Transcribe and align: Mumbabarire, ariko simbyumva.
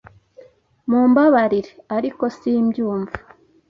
Mumbabarire, 0.89 1.71
ariko 1.97 2.23
simbyumva. 2.37 3.13